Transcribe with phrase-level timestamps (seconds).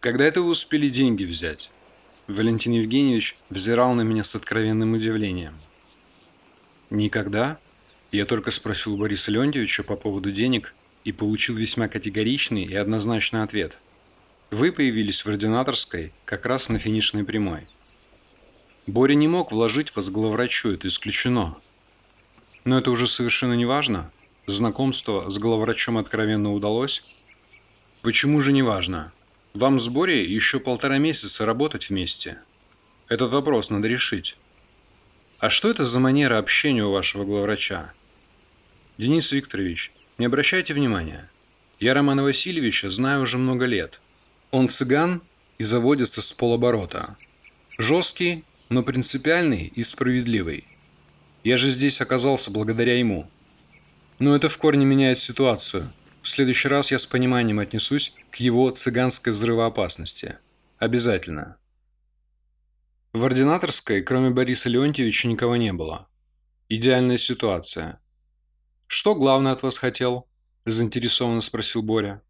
[0.00, 1.72] Когда это вы успели деньги взять?
[2.28, 5.58] Валентин Евгеньевич взирал на меня с откровенным удивлением.
[6.88, 7.58] Никогда.
[8.12, 10.72] Я только спросил Бориса Леонтьевича по поводу денег
[11.02, 13.76] и получил весьма категоричный и однозначный ответ.
[14.52, 17.66] Вы появились в ординаторской как раз на финишной прямой.
[18.86, 21.56] Боря не мог вложить вас главврачу, это исключено.
[22.64, 24.12] Но это уже совершенно не важно.
[24.46, 27.02] Знакомство с главврачом откровенно удалось.
[28.00, 29.12] Почему же не важно?
[29.58, 32.38] Вам с Борей еще полтора месяца работать вместе.
[33.08, 34.36] Этот вопрос надо решить.
[35.40, 37.92] А что это за манера общения у вашего главврача?
[38.98, 41.28] Денис Викторович, не обращайте внимания.
[41.80, 44.00] Я Романа Васильевича знаю уже много лет.
[44.52, 45.22] Он цыган
[45.58, 47.16] и заводится с полоборота.
[47.78, 50.68] Жесткий, но принципиальный и справедливый.
[51.42, 53.28] Я же здесь оказался благодаря ему.
[54.20, 55.92] Но это в корне меняет ситуацию.
[56.22, 60.38] В следующий раз я с пониманием отнесусь к его цыганской взрывоопасности.
[60.78, 61.56] Обязательно.
[63.12, 66.08] В ординаторской, кроме Бориса Леонтьевича, никого не было.
[66.68, 68.00] Идеальная ситуация.
[68.86, 70.28] «Что главный от вас хотел?»–
[70.66, 72.22] заинтересованно спросил Боря.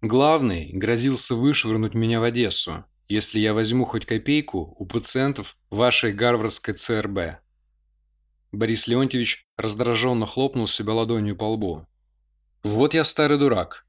[0.00, 6.74] «Главный грозился вышвырнуть меня в Одессу, если я возьму хоть копейку у пациентов вашей гарвардской
[6.74, 7.40] ЦРБ».
[8.52, 11.86] Борис Леонтьевич раздраженно хлопнул себя ладонью по лбу.
[12.62, 13.86] «Вот я старый дурак.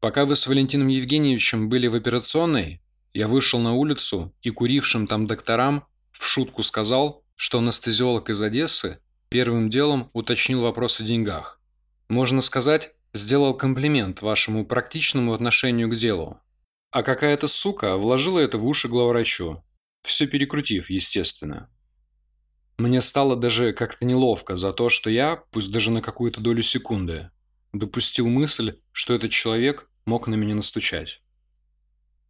[0.00, 2.80] Пока вы с Валентином Евгеньевичем были в операционной,
[3.14, 9.00] я вышел на улицу и курившим там докторам в шутку сказал, что анестезиолог из Одессы
[9.28, 11.60] Первым делом уточнил вопрос о деньгах.
[12.08, 16.40] Можно сказать, сделал комплимент вашему практичному отношению к делу.
[16.90, 19.62] А какая-то сука вложила это в уши главврачу,
[20.02, 21.68] все перекрутив, естественно.
[22.78, 27.30] Мне стало даже как-то неловко за то, что я, пусть даже на какую-то долю секунды,
[27.72, 31.20] допустил мысль, что этот человек мог на меня настучать.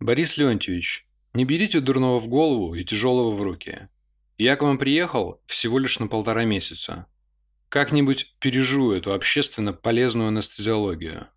[0.00, 3.88] Борис Леонтьевич, не берите дурного в голову и тяжелого в руки.
[4.36, 7.06] Я к вам приехал всего лишь на полтора месяца.
[7.68, 11.28] Как-нибудь переживу эту общественно полезную анестезиологию.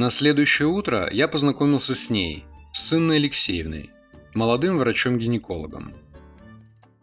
[0.00, 3.90] На следующее утро я познакомился с ней, с Инной Алексеевной,
[4.32, 5.92] молодым врачом-гинекологом.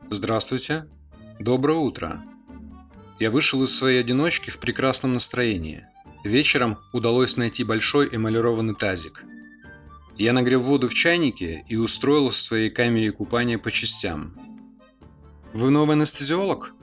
[0.10, 0.88] Здравствуйте.
[1.38, 2.24] Доброе утро.
[3.20, 5.86] Я вышел из своей одиночки в прекрасном настроении.
[6.24, 9.24] Вечером удалось найти большой эмалированный тазик.
[10.16, 14.36] Я нагрел воду в чайнике и устроил в своей камере купания по частям.
[15.54, 16.74] Вы новый анестезиолог?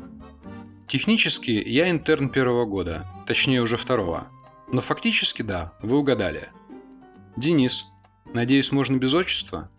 [0.87, 4.29] Технически я интерн первого года, точнее уже второго.
[4.71, 6.49] Но фактически да, вы угадали.
[7.37, 7.85] Денис.
[8.33, 9.71] Надеюсь, можно без отчества?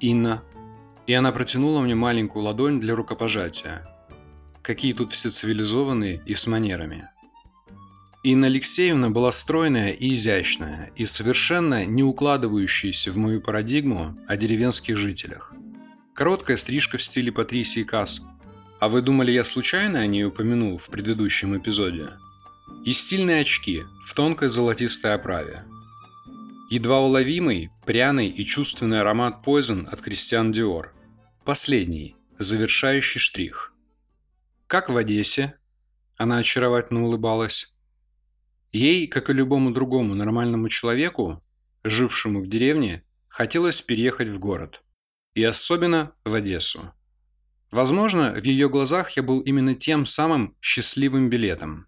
[0.00, 0.42] Инна
[1.08, 3.88] и она протянула мне маленькую ладонь для рукопожатия.
[4.62, 7.08] Какие тут все цивилизованные и с манерами.
[8.22, 14.98] Инна Алексеевна была стройная и изящная, и совершенно не укладывающаяся в мою парадигму о деревенских
[14.98, 15.54] жителях.
[16.12, 18.20] Короткая стрижка в стиле Патрисии Касс.
[18.78, 22.10] А вы думали, я случайно о ней упомянул в предыдущем эпизоде?
[22.88, 25.62] И стильные очки в тонкой золотистой оправе.
[26.70, 30.94] Едва уловимый, пряный и чувственный аромат Poison от Кристиан Диор–
[31.44, 33.74] Последний, завершающий штрих.
[34.66, 35.58] Как в Одессе,
[36.16, 37.76] она очаровательно улыбалась.
[38.72, 41.44] Ей, как и любому другому нормальному человеку,
[41.84, 44.82] жившему в деревне, хотелось переехать в город.
[45.34, 46.90] И особенно в Одессу.
[47.70, 51.87] Возможно, в ее глазах я был именно тем самым счастливым билетом.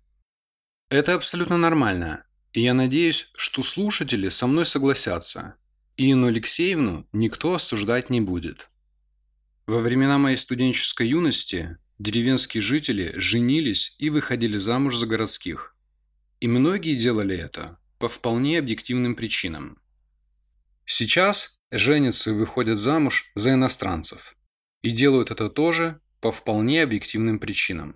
[0.90, 5.54] Это абсолютно нормально, и я надеюсь, что слушатели со мной согласятся.
[5.96, 8.68] И Инну Алексеевну никто осуждать не будет.
[9.66, 15.76] Во времена моей студенческой юности деревенские жители женились и выходили замуж за городских.
[16.41, 19.80] И многие делали это по вполне объективным причинам.
[20.86, 24.34] Сейчас женятся и выходят замуж за иностранцев.
[24.82, 27.94] И делают это тоже по вполне объективным причинам.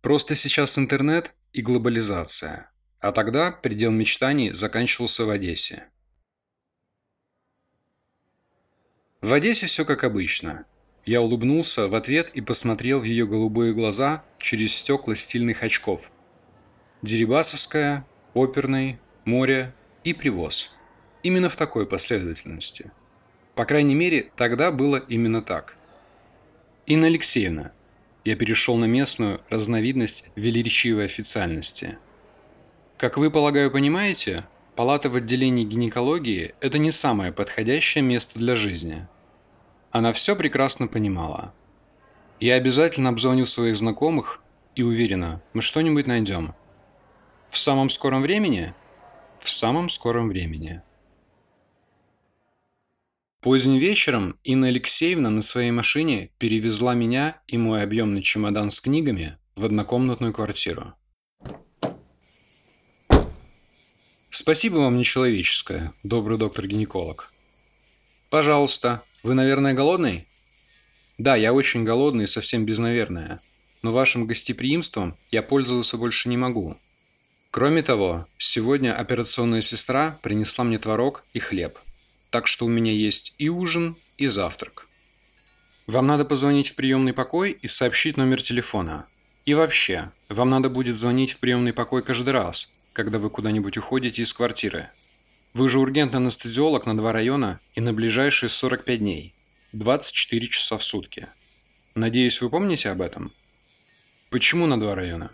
[0.00, 2.70] Просто сейчас интернет и глобализация.
[3.00, 5.84] А тогда предел мечтаний заканчивался в Одессе.
[9.22, 10.66] В Одессе все как обычно.
[11.06, 16.10] Я улыбнулся в ответ и посмотрел в ее голубые глаза через стекла стильных очков.
[17.02, 20.74] Дерибасовская, оперный, море и привоз.
[21.22, 22.90] Именно в такой последовательности.
[23.54, 25.76] По крайней мере, тогда было именно так.
[26.86, 27.72] Инна Алексеевна.
[28.24, 31.98] Я перешел на местную разновидность велеречивой официальности.
[32.96, 34.44] Как вы, полагаю, понимаете,
[34.76, 39.06] Палата в отделении гинекологии– это не самое подходящее место для жизни.
[39.92, 41.54] Она все прекрасно понимала.
[42.40, 44.42] Я обязательно обзвоню своих знакомых
[44.74, 46.54] и уверена, мы что-нибудь найдем.
[47.50, 48.74] В самом скором времени?
[49.38, 50.82] В самом скором времени.
[53.44, 59.36] Поздним вечером Инна Алексеевна на своей машине перевезла меня и мой объемный чемодан с книгами
[59.54, 60.94] в однокомнатную квартиру.
[64.30, 67.34] Спасибо вам нечеловеческое, добрый доктор-гинеколог.
[68.30, 70.26] Пожалуйста, вы, наверное, голодный?
[71.18, 73.42] Да, я очень голодный и совсем без «наверное».
[73.82, 76.78] Но вашим гостеприимством я пользоваться больше не могу.
[77.50, 81.78] Кроме того, сегодня операционная сестра принесла мне творог и хлеб–
[82.34, 84.88] так что у меня есть и ужин, и завтрак.
[85.86, 89.06] Вам надо позвонить в приемный покой и сообщить номер телефона.
[89.44, 94.22] И вообще, вам надо будет звонить в приемный покой каждый раз, когда вы куда-нибудь уходите
[94.22, 94.90] из квартиры.
[95.52, 99.32] Вы же ургентный анестезиолог на два района и на ближайшие 45 дней.
[99.70, 101.28] 24 часа в сутки.
[101.94, 103.30] Надеюсь, вы помните об этом?
[104.30, 105.30] Почему на два района?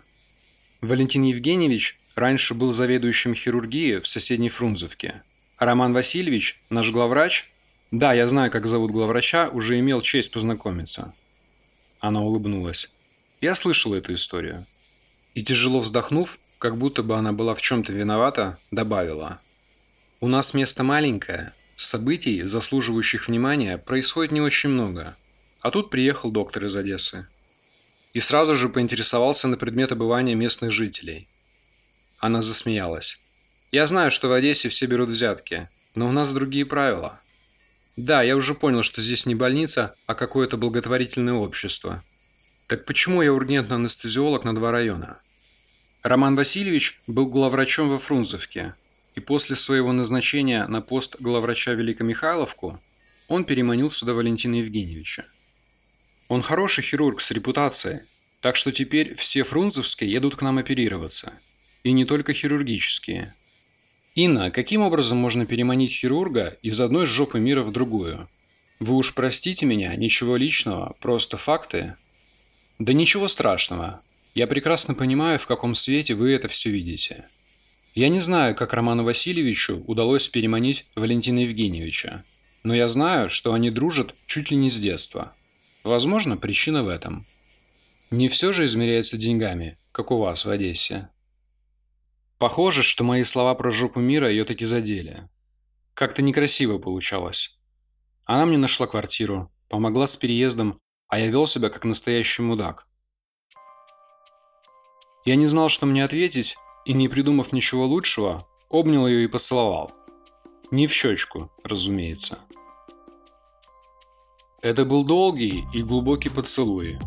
[0.81, 5.23] Валентин Евгеньевич раньше был заведующим хирургии в соседней Фрунзовке–
[5.61, 7.47] Роман Васильевич, наш главврач?
[7.91, 11.13] Да, я знаю, как зовут главврача, уже имел честь познакомиться.
[11.99, 12.89] Она улыбнулась.
[13.41, 14.65] Я слышала эту историю.
[15.35, 19.39] И тяжело вздохнув, как будто бы она была в чем-то виновата, добавила.
[20.19, 25.15] У нас место маленькое, событий, заслуживающих внимания, происходит не очень много.
[25.59, 27.27] А тут приехал доктор из Одессы.
[28.13, 31.27] И сразу же поинтересовался на предмет обывания местных жителей.
[32.17, 33.21] Она засмеялась.
[33.71, 37.21] Я знаю, что в Одессе все берут взятки, но у нас другие правила.
[37.95, 42.03] Да, я уже понял, что здесь не больница, а какое-то благотворительное общество.
[42.67, 45.21] Так почему я ургентный анестезиолог на два района?
[46.03, 48.75] Роман Васильевич был главврачом во Фрунзовке,
[49.15, 52.81] и после своего назначения на пост главврача Великомихайловку
[53.29, 55.25] он переманил сюда Валентина Евгеньевича.
[56.27, 58.01] Он хороший хирург с репутацией,
[58.41, 61.31] так что теперь все фрунзовские едут к нам оперироваться.
[61.83, 63.33] И не только хирургические–
[64.13, 68.27] Инна, каким образом можно переманить хирурга из одной жопы мира в другую?
[68.79, 71.95] Вы уж простите меня, ничего личного, просто факты.
[72.77, 74.01] Да ничего страшного.
[74.33, 77.25] Я прекрасно понимаю, в каком свете вы это все видите.
[77.95, 82.25] Я не знаю, как Роману Васильевичу удалось переманить Валентина Евгеньевича,
[82.63, 85.33] но я знаю, что они дружат чуть ли не с детства.
[85.83, 87.25] Возможно, причина в этом.
[88.09, 91.07] Не все же измеряется деньгами, как у вас в Одессе.
[92.41, 95.29] Похоже, что мои слова про жопу мира ее таки задели.
[95.93, 97.59] Как-то некрасиво получалось.
[98.25, 102.87] Она мне нашла квартиру, помогла с переездом, а я вел себя как настоящий мудак.
[105.23, 109.91] Я не знал, что мне ответить, и не придумав ничего лучшего, обнял ее и поцеловал.
[110.71, 112.39] Не в щечку, разумеется.
[114.63, 116.97] Это был долгий и глубокий поцелуй.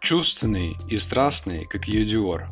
[0.00, 2.48] Чувственный и страстный, как ее Диор.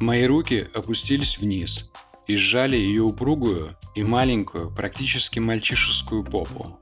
[0.00, 1.92] Мои руки опустились вниз
[2.26, 6.78] и сжали ее упругую и маленькую, практически мальчишескую попу.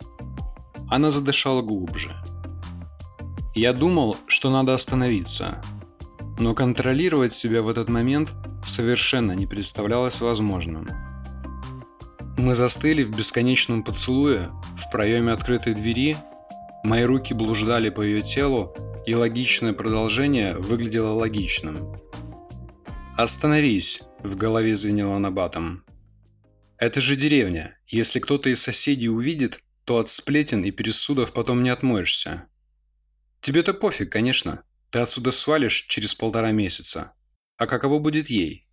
[0.88, 2.14] Она задышала глубже.
[3.56, 5.60] Я думал, что надо остановиться,
[6.38, 8.30] но контролировать себя в этот момент
[8.64, 10.86] совершенно не представлялось возможным.
[12.36, 16.16] Мы застыли в бесконечном поцелуе в проеме открытой двери,
[16.84, 18.72] мои руки блуждали по ее телу,
[19.06, 21.74] и логичное продолжение выглядело логичным–
[23.18, 25.84] «Остановись!»– в голове звенело набатом.
[26.76, 27.76] «Это же деревня.
[27.88, 32.46] Если кто-то из соседей увидит, то от сплетен и пересудов потом не отмоешься.
[33.40, 34.62] Тебе-то пофиг, конечно.
[34.90, 37.12] Ты отсюда свалишь через полтора месяца.
[37.56, 38.68] А каково будет ей?»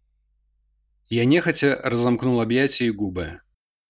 [1.08, 3.42] Я нехотя разомкнул объятия и губы.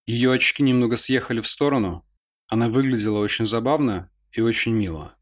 [0.05, 2.07] Ее очки немного съехали в сторону.
[2.47, 5.17] Она выглядела очень забавно и очень мило.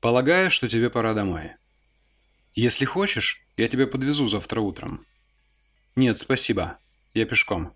[0.00, 1.56] «Полагаю, что тебе пора домой».
[2.56, 5.06] Если хочешь, я тебя подвезу завтра утром.
[5.94, 6.78] Нет, спасибо.
[7.12, 7.74] Я пешком.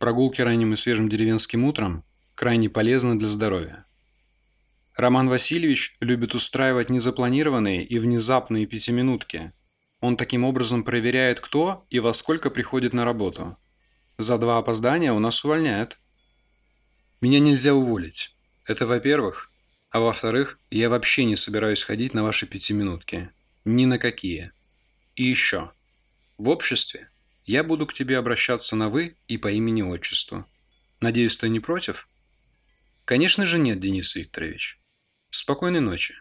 [0.00, 3.86] Прогулки ранним и свежим деревенским утром крайне полезны для здоровья.
[4.96, 9.52] Роман Васильевич любит устраивать незапланированные и внезапные пятиминутки.
[10.00, 13.56] Он таким образом проверяет, кто и во сколько приходит на работу.
[14.18, 15.96] За два опоздания у нас увольняют.
[17.20, 18.36] Меня нельзя уволить.
[18.66, 19.52] Это во-первых.
[19.90, 23.30] А во-вторых, я вообще не собираюсь ходить на ваши пятиминутки.
[23.70, 24.52] Ни на какие.
[25.14, 25.72] И еще.
[26.38, 27.10] В обществе
[27.44, 30.46] я буду к тебе обращаться на «вы» и по имени-отчеству.
[31.00, 32.08] Надеюсь, ты не против?
[33.04, 34.80] Конечно же нет, Денис Викторович.
[35.28, 36.14] Спокойной ночи.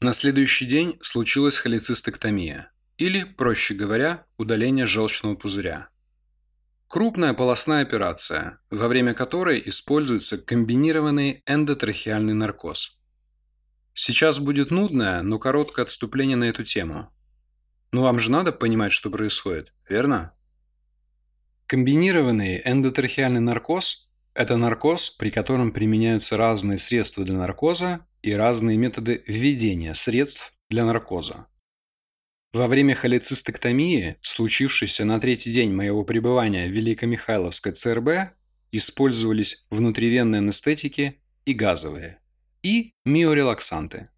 [0.00, 5.90] На следующий день случилась холецистектомия, или, проще говоря, удаление желчного пузыря.
[6.88, 12.99] Крупная полостная операция, во время которой используется комбинированный эндотрахеальный наркоз.
[13.94, 17.12] Сейчас будет нудное, но короткое отступление на эту тему.
[17.92, 20.32] Но вам же надо понимать, что происходит, верно?
[21.66, 29.22] Комбинированный эндотрахеальный наркоз– это наркоз, при котором применяются разные средства для наркоза и разные методы
[29.26, 31.46] введения средств для наркоза.
[32.52, 38.34] Во время холецистектомии, случившейся на третий день моего пребывания в Великомихайловской ЦРБ,
[38.72, 42.18] использовались внутривенные анестетики и газовые,
[42.62, 44.08] и миорелаксанты.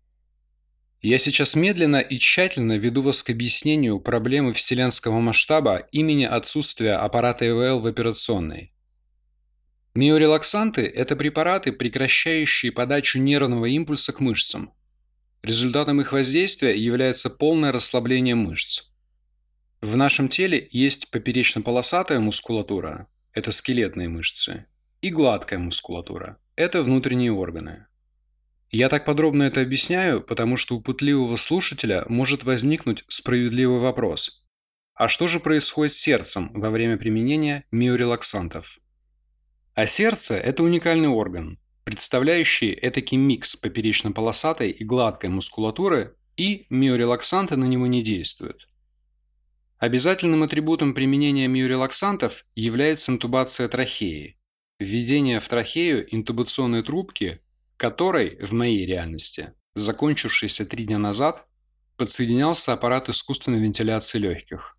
[1.00, 7.48] Я сейчас медленно и тщательно веду вас к объяснению проблемы вселенского масштаба имени отсутствия аппарата
[7.48, 8.72] ИВЛ в операционной.
[9.94, 14.72] Миорелаксанты– это препараты, прекращающие подачу нервного импульса к мышцам,
[15.42, 18.92] Результатом их воздействия является полное расслабление мышц.
[19.80, 24.66] В нашем теле есть поперечно-полосатая мускулатура– это скелетные мышцы,
[25.00, 27.86] и гладкая мускулатура– это внутренние органы.
[28.72, 34.42] Я так подробно это объясняю, потому что у пытливого слушателя может возникнуть справедливый вопрос.
[34.94, 38.78] А что же происходит с сердцем во время применения миорелаксантов?
[39.74, 47.66] А сердце– это уникальный орган, представляющие этакий микс поперечно-полосатой и гладкой мускулатуры, и миорелаксанты на
[47.66, 48.68] него не действуют.
[49.76, 54.38] Обязательным атрибутом применения миорелаксантов является интубация трахеи,
[54.78, 57.42] введение в трахею интубационной трубки,
[57.82, 61.48] которой, в моей реальности, закончившейся три дня назад,
[61.96, 64.76] подсоединялся аппарат искусственной вентиляции легких.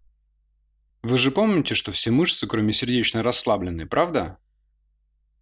[1.01, 4.37] Вы же помните, что все мышцы, кроме сердечной, расслаблены, правда?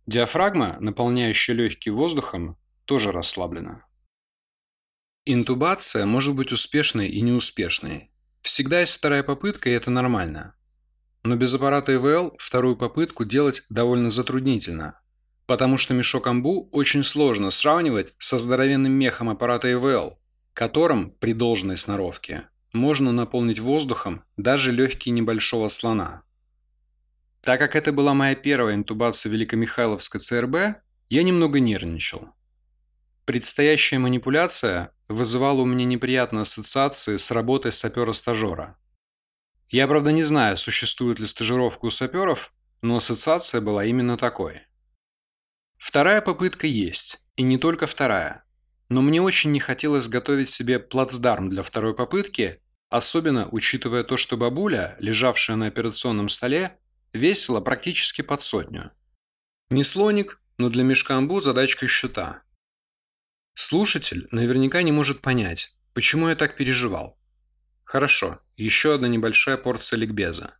[0.07, 3.85] Диафрагма, наполняющая легкие воздухом, тоже расслаблена.
[5.25, 8.09] Интубация может быть успешной и неуспешной.
[8.41, 10.55] Всегда есть вторая попытка, и это нормально.
[11.21, 14.99] Но без аппарата ИВЛ вторую попытку делать довольно затруднительно,
[15.45, 20.17] потому что мешок амбу очень сложно сравнивать со здоровенным мехом аппарата ИВЛ,
[20.53, 26.23] которым при должной сноровке можно наполнить воздухом даже легкие небольшого слона.
[27.41, 30.55] Так как это была моя первая интубация Великомихайловской ЦРБ,
[31.09, 32.29] я немного нервничал.
[33.25, 38.77] Предстоящая манипуляция вызывала у меня неприятные ассоциации с работой сапера-стажера.
[39.69, 44.61] Я, правда, не знаю, существует ли стажировка у саперов, но ассоциация была именно такой.
[45.81, 48.43] Вторая попытка есть, и не только вторая.
[48.89, 54.37] Но мне очень не хотелось готовить себе плацдарм для второй попытки, особенно учитывая то, что
[54.37, 56.77] бабуля, лежавшая на операционном столе,
[57.13, 58.91] Весело практически под сотню.
[59.69, 62.43] Не слоник, но для мешка амбу задачка счета.
[63.55, 67.19] Слушатель наверняка не может понять, почему я так переживал.
[67.83, 70.55] Хорошо, еще одна небольшая порция ликбеза.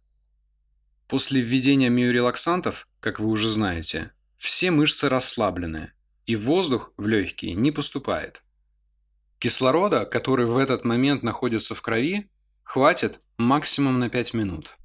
[1.08, 4.12] После введения миорелаксантов, как вы уже знаете,
[4.42, 5.94] все мышцы расслаблены,
[6.26, 8.42] и воздух в легкие не поступает.
[9.38, 12.28] Кислорода, который в этот момент находится в крови,
[12.64, 14.78] хватит максимум на 5 минут.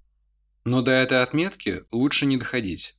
[0.65, 2.97] Но до этой отметки лучше не доходить.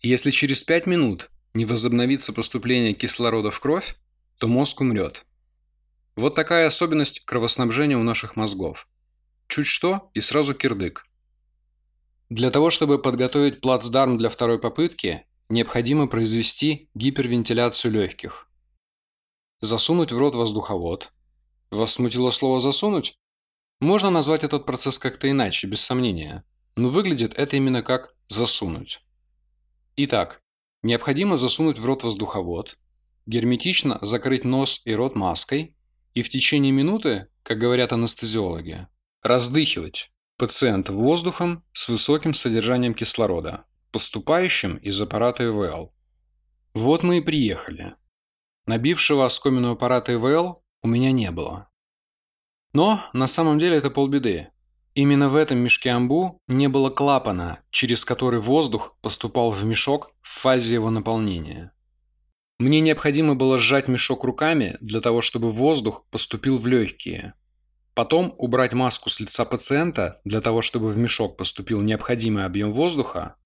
[0.00, 3.94] Если через 5 минут не возобновится поступление кислорода в кровь,
[4.38, 5.24] то мозг умрет.
[6.16, 8.88] Вот такая особенность кровоснабжения у наших мозгов.
[9.46, 11.06] Чуть что и сразу кирдык.
[12.28, 18.48] Для того, чтобы подготовить плацдарм для второй попытки, необходимо произвести гипервентиляцию легких.
[19.60, 21.12] Засунуть в рот воздуховод.
[21.70, 23.14] Вас смутило слово «засунуть»?
[23.80, 26.44] Можно назвать этот процесс как-то иначе, без сомнения
[26.76, 29.02] но выглядит это именно как «засунуть».
[29.96, 30.40] Итак,
[30.82, 32.78] необходимо засунуть в рот воздуховод,
[33.26, 35.76] герметично закрыть нос и рот маской
[36.14, 38.86] и в течение минуты, как говорят анестезиологи,
[39.22, 45.92] раздыхивать пациента воздухом с высоким содержанием кислорода, поступающим из аппарата ИВЛ.
[46.74, 47.94] Вот мы и приехали.
[48.66, 51.68] Набившего оскомину аппарата ИВЛ у меня не было.
[52.72, 54.48] Но на самом деле это полбеды.
[54.94, 60.28] Именно в этом мешке амбу не было клапана, через который воздух поступал в мешок в
[60.40, 61.72] фазе его наполнения.
[62.58, 67.34] Мне необходимо было сжать мешок руками для того, чтобы воздух поступил в легкие.
[67.94, 73.36] Потом убрать маску с лица пациента для того, чтобы в мешок поступил необходимый объем воздуха,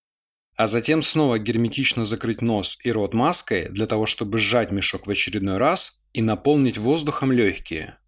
[0.56, 5.10] а затем снова герметично закрыть нос и рот маской для того, чтобы сжать мешок в
[5.10, 7.98] очередной раз и наполнить воздухом легкие.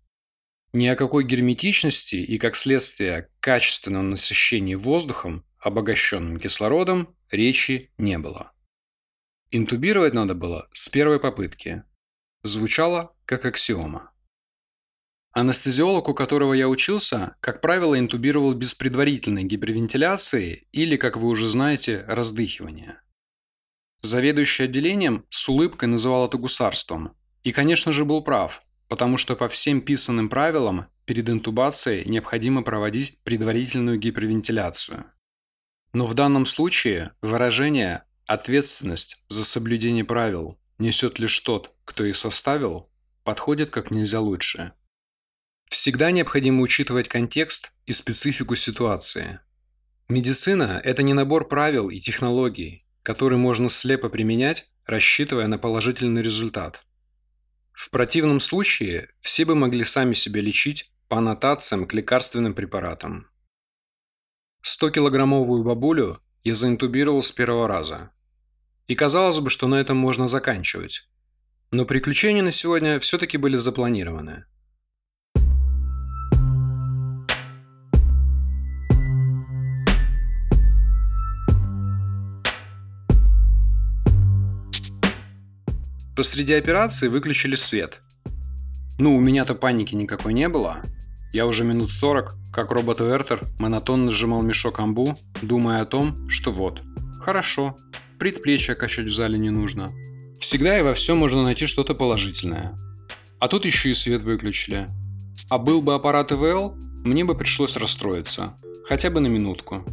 [0.72, 8.52] Ни о какой герметичности и, как следствие, качественном насыщении воздухом, обогащенным кислородом, речи не было.
[9.50, 11.84] Интубировать надо было с первой попытки.
[12.42, 14.12] Звучало как аксиома.
[15.37, 21.47] Анестезиолог, у которого я учился, как правило, интубировал без предварительной гипервентиляции или, как вы уже
[21.47, 23.02] знаете, раздыхивания.
[24.00, 27.14] Заведующий отделением с улыбкой называл это гусарством.
[27.43, 33.19] И, конечно же, был прав, потому что по всем писанным правилам перед интубацией необходимо проводить
[33.23, 35.05] предварительную гипервентиляцию.
[35.93, 42.88] Но в данном случае выражение «ответственность за соблюдение правил несет лишь тот, кто их составил»
[43.23, 44.73] подходит как нельзя лучше.
[45.68, 49.40] Всегда необходимо учитывать контекст и специфику ситуации.
[50.08, 56.82] Медицина– это не набор правил и технологий, которые можно слепо применять, рассчитывая на положительный результат.
[57.73, 63.28] В противном случае все бы могли сами себя лечить по аннотациям к лекарственным препаратам.
[64.64, 68.11] 100-килограммовую бабулю я заинтубировал с первого раза.
[68.87, 71.08] И казалось бы, что на этом можно заканчивать.
[71.70, 74.46] Но приключения на сегодня все-таки были запланированы.
[86.16, 88.00] Посреди операции выключили свет.
[88.99, 90.80] Ну, у меня-то паники никакой не было.
[91.35, 96.52] Я уже минут 40, как робот Вертер, монотонно сжимал мешок амбу, думая о том, что
[96.52, 96.80] вот,
[97.20, 97.76] хорошо,
[98.18, 99.90] предплечья качать в зале не нужно.
[100.40, 102.75] Всегда и во всем можно найти что-то положительное.
[103.38, 104.87] А тут еще и свет выключили.
[105.50, 108.56] А был бы аппарат ИВЛ, мне бы пришлось расстроиться.
[108.88, 109.85] Хотя бы на минутку.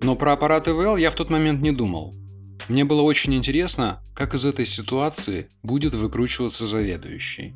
[0.00, 2.14] Но про аппарат ИВЛ я в тот момент не думал–
[2.68, 7.54] мне было очень интересно, как из этой ситуации будет выкручиваться заведующий.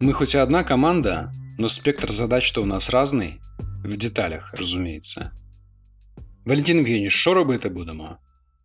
[0.00, 3.40] Мы хоть и одна команда, но спектр задач-то у нас разный.
[3.82, 5.32] В деталях, разумеется.
[6.44, 8.18] «Валентин Евгеньевич, що робити будемо?»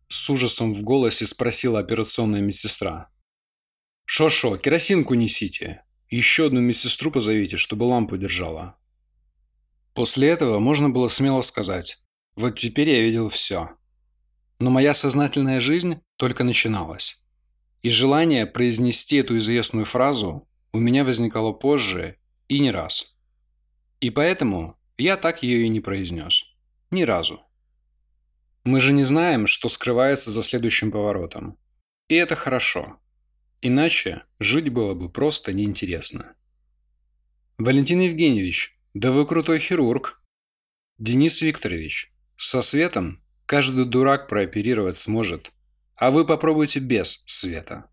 [0.09, 3.09] С ужасом в голосе спросила операционная медсестра.
[4.05, 5.83] «Шо-шо, керосинку несите.
[6.09, 8.75] Еще одну медсестру позовите, чтобы лампу держала».
[9.93, 11.99] После этого можно было смело сказать
[12.35, 13.69] «Вот теперь я видел все».
[14.63, 17.21] Но моя сознательная жизнь только начиналась.
[17.81, 22.15] И желание произнести эту известную фразу у меня возникало позже
[22.47, 23.17] и не раз.
[23.99, 26.45] И поэтому я так ее и не произнес.
[26.91, 27.41] Ни разу.
[28.63, 31.57] Мы же не знаем, что скрывается за следующим поворотом.
[32.07, 33.01] И это хорошо.
[33.59, 36.35] Иначе жить было бы просто неинтересно.
[37.57, 40.21] Валентин Евгеньевич, да вы крутой хирург.
[40.99, 45.51] Денис Викторович, со светом Каждый дурак прооперировать сможет.
[45.95, 47.89] А вы попробуйте без света.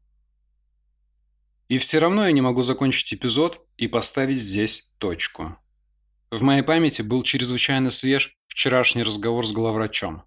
[1.68, 5.56] И все равно я не могу закончить эпизод и поставить здесь точку.
[6.30, 10.24] В моей памяти был чрезвычайно свеж вчерашний разговор с главврачом.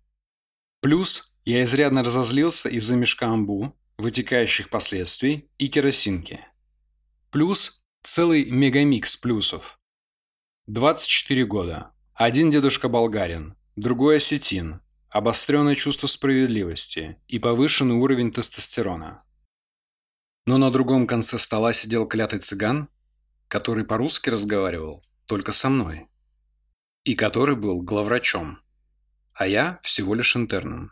[0.81, 6.45] Плюс я изрядно разозлился из-за мешка амбу, вытекающих последствий и керосинки.
[7.31, 9.79] Плюс целый мегамикс плюсов.
[10.67, 11.91] 24 года.
[12.13, 14.81] Один дедушка болгарин, другой осетин,
[15.13, 19.23] обостренное чувство справедливости и повышенный уровень тестостерона.
[20.47, 22.89] Но на другом конце стола сидел клятый цыган,
[23.47, 26.07] который по-русски разговаривал только со мной,
[27.03, 28.57] и который был главврачом,
[29.35, 30.91] а я всего лишь интерном.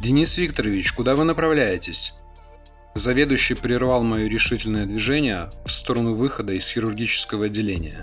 [0.00, 2.14] «Денис Викторович, куда вы направляетесь?»
[2.98, 8.02] Заведующий прервал мое решительное движение в сторону выхода из хирургического отделения.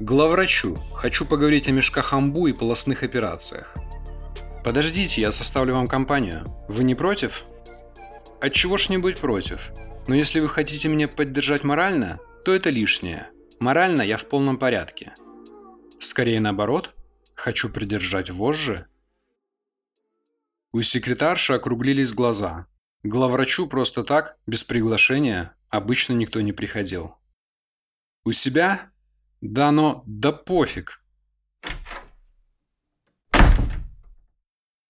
[0.00, 3.76] «Главврачу, хочу поговорить о мешках амбу и полостных операциях».
[4.64, 6.42] «Подождите, я составлю вам компанию.
[6.66, 7.44] Вы не против?»
[8.40, 9.70] «Отчего ж не быть против?
[10.08, 13.28] Но если вы хотите меня поддержать морально, то это лишнее.
[13.60, 15.14] Морально я в полном порядке.
[16.00, 16.92] Скорее наоборот,
[17.36, 18.86] хочу придержать вожжи».
[20.72, 22.66] У секретарши округлились глаза–
[23.02, 27.14] главврачу просто так, без приглашения, обычно никто не приходил.
[28.24, 28.90] У себя?
[29.40, 31.02] Да но, да пофиг.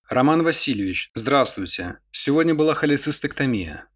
[0.08, 1.98] Роман Васильевич, здравствуйте.
[2.12, 3.88] Сегодня была холецистектомия.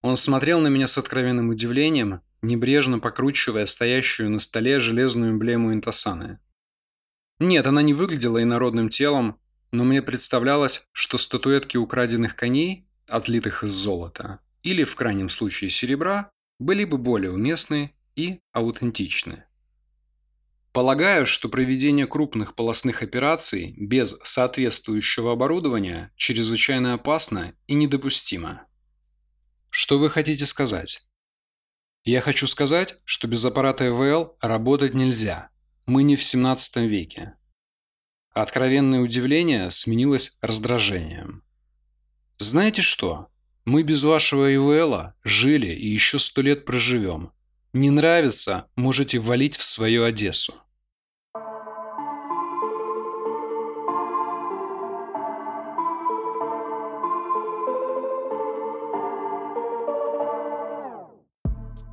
[0.00, 6.38] Он смотрел на меня с откровенным удивлением, небрежно покручивая стоящую на столе железную эмблему Интасаны.
[7.38, 9.38] Нет, она не выглядела инородным телом,
[9.70, 16.30] но мне представлялось, что статуэтки украденных коней отлитых из золота, или в крайнем случае серебра,
[16.58, 19.44] были бы более уместны и аутентичны.
[20.72, 28.66] Полагаю, что проведение крупных полостных операций без соответствующего оборудования чрезвычайно опасно и недопустимо.
[29.70, 31.06] Что вы хотите сказать?
[32.02, 35.50] Я хочу сказать, что без аппарата ЭВЛ работать нельзя.
[35.86, 37.34] Мы не в 17 веке.
[38.30, 41.44] Откровенное удивление сменилось раздражением.
[42.38, 43.28] «Знаете что?
[43.64, 47.30] Мы без вашего ИВЛа жили и еще сто лет проживем.
[47.72, 50.54] Не нравится, можете валить в свою Одессу».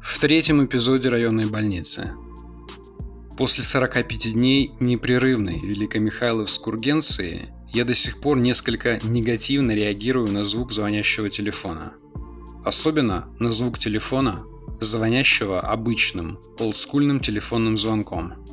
[0.01, 2.13] В третьем эпизоде районной больницы.
[3.37, 10.73] После 45 дней непрерывной Великомихайловской ургенции я до сих пор несколько негативно реагирую на звук
[10.73, 11.93] звонящего телефона.
[12.65, 14.43] Особенно на звук телефона,
[14.81, 18.45] звонящего обычным, олдскульным телефонным звонком.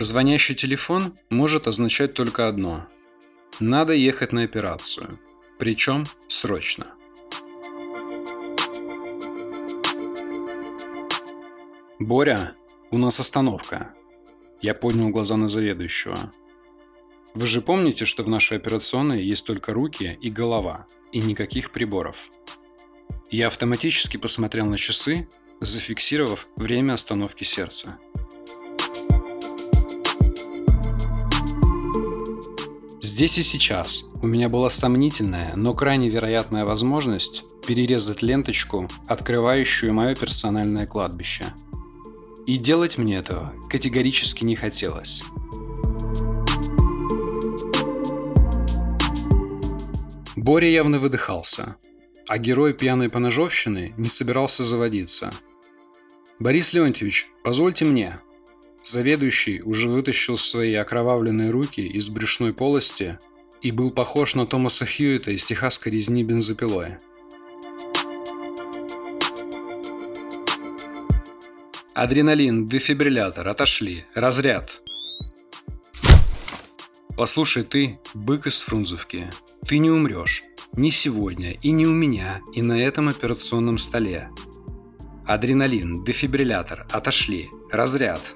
[0.00, 2.86] Звонящий телефон может означать только одно.
[3.60, 5.18] Надо ехать на операцию.
[5.58, 6.86] Причем срочно.
[12.00, 12.54] «Боря,
[12.90, 13.94] у нас остановка».
[14.60, 16.32] Я поднял глаза на заведующего.
[17.34, 22.16] «Вы же помните, что в нашей операционной есть только руки и голова, и никаких приборов?»
[23.30, 25.28] Я автоматически посмотрел на часы,
[25.60, 27.98] зафиксировав время остановки сердца.
[33.02, 40.14] Здесь и сейчас у меня была сомнительная, но крайне вероятная возможность перерезать ленточку, открывающую мое
[40.14, 41.46] персональное кладбище–
[42.46, 45.22] и делать мне этого категорически не хотелось.
[50.44, 51.76] Боря явно выдыхался,
[52.28, 55.32] а герой пьяной поножовщины не собирался заводиться.
[56.38, 58.18] «Борис Леонтьевич, позвольте мне».
[58.82, 63.18] Заведующий уже вытащил свои окровавленные руки из брюшной полости
[63.62, 66.98] и был похож на Томаса Хьюита из техасской резни бензопилой.
[71.94, 74.04] Адреналин, дефибриллятор, отошли.
[74.12, 74.82] Разряд.
[77.16, 79.30] Послушай ты, бык из Фрунзовки,
[79.68, 80.42] ты не умрешь.
[80.72, 84.30] Ни сегодня, и не у меня, и на этом операционном столе.
[85.24, 87.48] Адреналин, дефибриллятор, отошли.
[87.70, 88.34] Разряд.